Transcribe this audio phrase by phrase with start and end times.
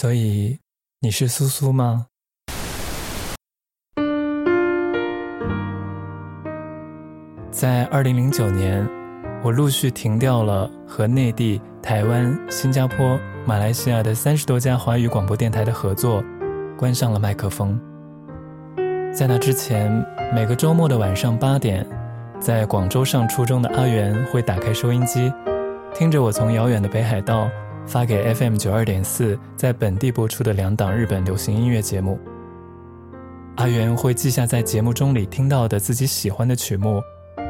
[0.00, 0.58] 所以
[1.00, 2.06] 你是苏苏吗？
[7.50, 8.88] 在二零零九年，
[9.44, 16.24] 我陆续停掉了和内地、台湾、新加坡、马来西亚的三十多家华语广播电台的合作，
[16.78, 17.78] 关上了麦克风。
[19.12, 19.92] 在那之前，
[20.34, 21.86] 每个周末的晚上八点，
[22.40, 25.30] 在广州上初中的阿元会打开收音机，
[25.94, 27.50] 听着我从遥远的北海道
[27.90, 32.16] 发给 FM 九二点四在本地播出的两档日本流行音乐节目。
[33.56, 37.02] 阿元会记下在节目中里听到的自己喜欢的曲目。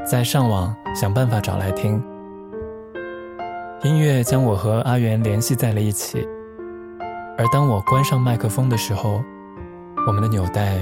[0.03, 2.03] 再上网想办法找来听，
[3.83, 6.27] 音乐将我和阿元联系在了一起。
[7.37, 9.23] 而当我关上麦克风的时候，
[10.07, 10.79] 我们的纽带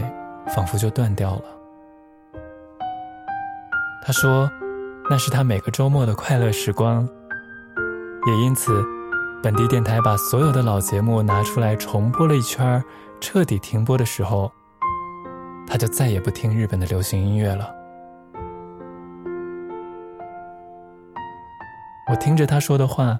[0.46, 1.42] 仿佛就断掉了。
[4.04, 4.48] 他说，
[5.10, 7.08] 那是他每个周末的快乐时光。
[8.26, 8.84] 也因此，
[9.40, 12.82] 本地电台把所有的老节目拿出来重播了一圈，
[13.20, 14.50] 彻底停播的时候，
[15.64, 17.72] 他就再也不听日本的流行音乐了。
[22.10, 23.16] 我听着他说的话，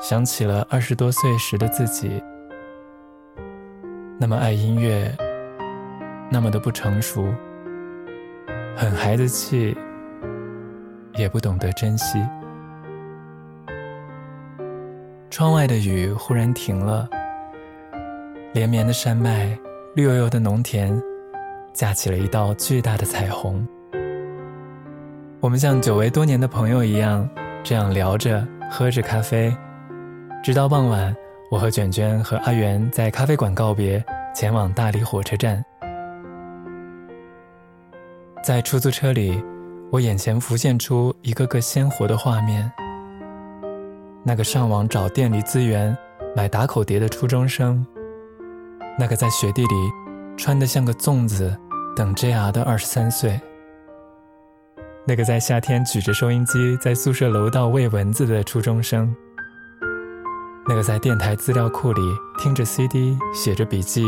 [0.00, 2.22] 想起了二十多岁时的自己，
[4.18, 5.14] 那么爱音乐，
[6.30, 7.26] 那么的不成熟，
[8.74, 9.76] 很孩子气，
[11.14, 12.18] 也不懂得珍惜。
[15.30, 17.08] 窗外的雨忽然停了，
[18.52, 19.56] 连绵的山脉，
[19.94, 21.00] 绿油油的农田，
[21.72, 23.64] 架起了一道巨大的彩虹。
[25.38, 27.28] 我们像久违多年的朋友一样。
[27.62, 29.54] 这样聊着，喝着咖啡，
[30.42, 31.14] 直到傍晚，
[31.50, 34.02] 我和卷卷和阿元在咖啡馆告别，
[34.34, 35.62] 前往大理火车站。
[38.42, 39.38] 在出租车里，
[39.92, 42.72] 我眼前浮现出一个个鲜活的画面：
[44.22, 45.96] 那个上网找电力资源、
[46.36, 47.84] 买打口碟的初中生，
[48.98, 49.74] 那个在雪地里
[50.36, 51.56] 穿得像个粽子
[51.96, 53.40] 等 JR 的二十三岁。
[55.06, 59.12] 那个在夏天举着收音机在宿舍楼道喂蚊子的初中生，
[60.68, 62.02] 那个在电台资料库里
[62.38, 64.06] 听着 CD 写着笔记、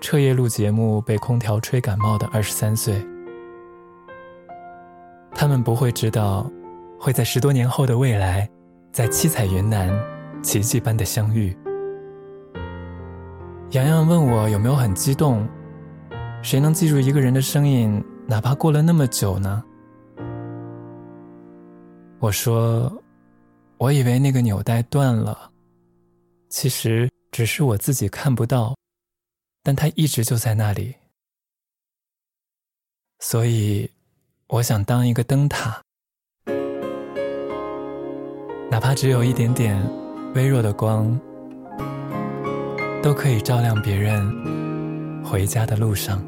[0.00, 3.00] 彻夜录节目被空调吹感冒的二十三岁，
[5.32, 6.50] 他们不会知道，
[6.98, 8.50] 会在十多年后的未来，
[8.92, 9.90] 在七彩云南
[10.42, 11.56] 奇迹般的相遇。
[13.70, 15.48] 洋洋问我有没有很激动？
[16.42, 19.64] 谁能记住一个人的声音，哪怕过了那么久呢？
[22.18, 23.02] 我说
[23.78, 25.50] ：“我以为那个纽带断了，
[26.50, 28.76] 其实只是我自己看不到，
[29.62, 30.94] 但它一直就在那里。
[33.20, 33.90] 所以，
[34.48, 35.80] 我想当一个灯塔，
[38.71, 39.77] 哪怕只有一点点
[40.35, 41.19] 微弱的光，
[43.01, 46.21] 都可以照亮别人回家的路上。”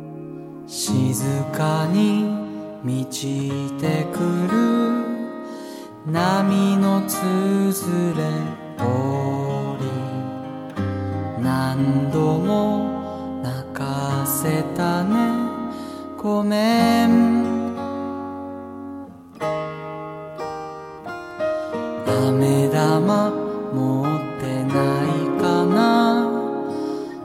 [6.12, 8.24] 波のつづれ
[8.78, 8.86] 通
[9.80, 9.84] り
[11.44, 15.10] 何度も泣かせたね
[16.18, 16.93] ごめん
[22.84, 23.33] 玉
[23.72, 24.05] 持っ
[24.39, 24.75] てな
[25.05, 25.09] い
[25.41, 26.28] かな？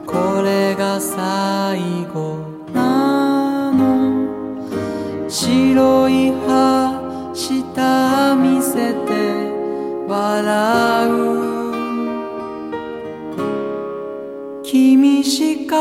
[0.06, 1.78] これが最
[2.14, 2.38] 後
[2.72, 5.28] なの？
[5.28, 9.12] 白い歯下見せて
[10.08, 11.12] 笑う。
[14.62, 15.76] 君しか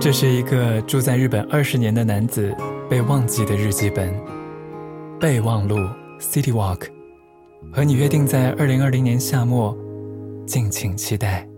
[0.00, 2.54] 这是一个住在日本二十年的男子
[2.88, 4.14] 被忘记的日记本，
[5.18, 5.76] 备忘录
[6.20, 6.86] City Walk，
[7.72, 9.76] 和你约定在二零二零年夏末，
[10.46, 11.48] 敬请期待。